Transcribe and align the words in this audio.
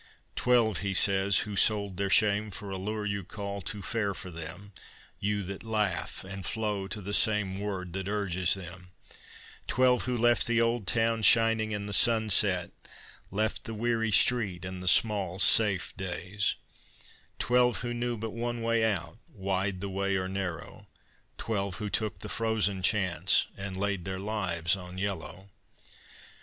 "Twelve," 0.35 0.79
he 0.79 0.95
says, 0.95 1.41
"who 1.45 1.55
sold 1.55 1.97
their 1.97 2.09
shame 2.09 2.49
for 2.49 2.71
a 2.71 2.77
lure 2.79 3.05
you 3.05 3.23
call 3.23 3.61
too 3.61 3.83
fair 3.83 4.15
for 4.15 4.31
them 4.31 4.73
You 5.19 5.43
that 5.43 5.63
laugh 5.63 6.23
and 6.23 6.43
flow 6.43 6.87
to 6.87 7.01
the 7.03 7.13
same 7.13 7.59
word 7.59 7.93
that 7.93 8.07
urges 8.07 8.55
them: 8.55 8.93
Twelve 9.67 10.05
who 10.05 10.17
left 10.17 10.47
the 10.47 10.59
old 10.59 10.87
town 10.87 11.21
shining 11.21 11.71
in 11.71 11.85
the 11.85 11.93
sunset, 11.93 12.71
Left 13.29 13.65
the 13.65 13.75
weary 13.75 14.11
street 14.11 14.65
and 14.65 14.81
the 14.81 14.87
small 14.87 15.37
safe 15.37 15.95
days: 15.95 16.55
Twelve 17.37 17.81
who 17.81 17.93
knew 17.93 18.17
but 18.17 18.31
one 18.31 18.63
way 18.63 18.83
out, 18.83 19.19
wide 19.31 19.81
the 19.81 19.87
way 19.89 20.15
or 20.15 20.27
narrow: 20.27 20.87
Twelve 21.37 21.75
who 21.75 21.91
took 21.91 22.21
the 22.21 22.27
frozen 22.27 22.81
chance 22.81 23.45
and 23.55 23.77
laid 23.77 24.05
their 24.05 24.19
lives 24.19 24.75
on 24.75 24.97
yellow. 24.97 25.51